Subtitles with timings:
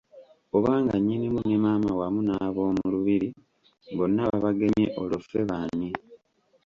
[0.57, 3.29] Obanga Nnyinimu ne Maama wamu n'ab'omu lubiri
[3.97, 5.89] bonna babagemye olwo ffe baani!